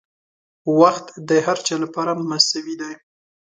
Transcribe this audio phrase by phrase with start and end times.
[0.81, 2.93] •وخت د هر چا لپاره مساوي دی.